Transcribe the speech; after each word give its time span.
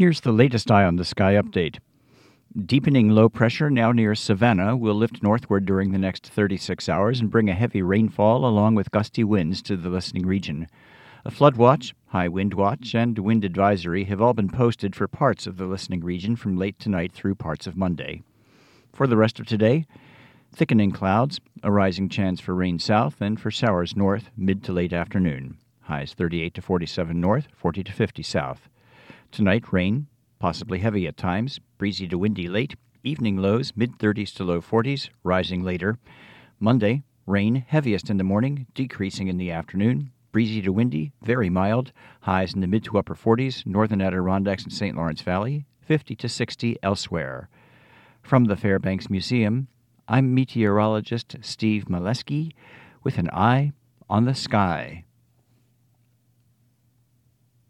Here's 0.00 0.22
the 0.22 0.32
latest 0.32 0.70
Eye 0.70 0.86
on 0.86 0.96
the 0.96 1.04
Sky 1.04 1.34
update. 1.34 1.78
Deepening 2.58 3.10
low 3.10 3.28
pressure 3.28 3.68
now 3.68 3.92
near 3.92 4.14
Savannah 4.14 4.74
will 4.74 4.94
lift 4.94 5.22
northward 5.22 5.66
during 5.66 5.92
the 5.92 5.98
next 5.98 6.26
36 6.26 6.88
hours 6.88 7.20
and 7.20 7.30
bring 7.30 7.50
a 7.50 7.54
heavy 7.54 7.82
rainfall 7.82 8.46
along 8.46 8.76
with 8.76 8.92
gusty 8.92 9.24
winds 9.24 9.60
to 9.60 9.76
the 9.76 9.90
listening 9.90 10.24
region. 10.24 10.68
A 11.26 11.30
flood 11.30 11.56
watch, 11.58 11.94
high 12.06 12.28
wind 12.28 12.54
watch, 12.54 12.94
and 12.94 13.18
wind 13.18 13.44
advisory 13.44 14.04
have 14.04 14.22
all 14.22 14.32
been 14.32 14.48
posted 14.48 14.96
for 14.96 15.06
parts 15.06 15.46
of 15.46 15.58
the 15.58 15.66
listening 15.66 16.00
region 16.00 16.34
from 16.34 16.56
late 16.56 16.78
tonight 16.78 17.12
through 17.12 17.34
parts 17.34 17.66
of 17.66 17.76
Monday. 17.76 18.22
For 18.94 19.06
the 19.06 19.18
rest 19.18 19.38
of 19.38 19.44
today, 19.44 19.84
thickening 20.50 20.92
clouds, 20.92 21.40
a 21.62 21.70
rising 21.70 22.08
chance 22.08 22.40
for 22.40 22.54
rain 22.54 22.78
south 22.78 23.20
and 23.20 23.38
for 23.38 23.50
showers 23.50 23.94
north 23.94 24.30
mid 24.34 24.64
to 24.64 24.72
late 24.72 24.94
afternoon. 24.94 25.58
Highs 25.82 26.14
38 26.14 26.54
to 26.54 26.62
47 26.62 27.20
north, 27.20 27.48
40 27.54 27.84
to 27.84 27.92
50 27.92 28.22
south. 28.22 28.70
Tonight, 29.30 29.72
rain, 29.72 30.08
possibly 30.40 30.80
heavy 30.80 31.06
at 31.06 31.16
times, 31.16 31.60
breezy 31.78 32.08
to 32.08 32.18
windy 32.18 32.48
late, 32.48 32.74
evening 33.04 33.36
lows 33.36 33.72
mid 33.76 33.96
30s 33.96 34.34
to 34.34 34.44
low 34.44 34.60
40s, 34.60 35.08
rising 35.22 35.62
later. 35.62 35.98
Monday, 36.58 37.04
rain 37.26 37.64
heaviest 37.68 38.10
in 38.10 38.16
the 38.16 38.24
morning, 38.24 38.66
decreasing 38.74 39.28
in 39.28 39.36
the 39.36 39.52
afternoon, 39.52 40.10
breezy 40.32 40.60
to 40.62 40.72
windy, 40.72 41.12
very 41.22 41.48
mild, 41.48 41.92
highs 42.22 42.54
in 42.54 42.60
the 42.60 42.66
mid 42.66 42.82
to 42.82 42.98
upper 42.98 43.14
40s, 43.14 43.64
northern 43.64 44.00
Adirondacks 44.00 44.64
and 44.64 44.72
St. 44.72 44.96
Lawrence 44.96 45.22
Valley, 45.22 45.64
50 45.82 46.16
to 46.16 46.28
60 46.28 46.76
elsewhere. 46.82 47.48
From 48.22 48.46
the 48.46 48.56
Fairbanks 48.56 49.08
Museum, 49.08 49.68
I'm 50.08 50.34
meteorologist 50.34 51.36
Steve 51.40 51.84
Maleski 51.84 52.50
with 53.04 53.16
an 53.16 53.30
eye 53.30 53.70
on 54.08 54.24
the 54.24 54.34
sky. 54.34 55.04